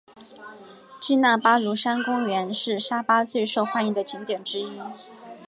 [0.99, 4.81] 基纳巴卢山国家公园是沙巴最受欢迎的景点之一。